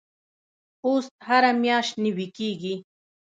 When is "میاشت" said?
1.61-1.93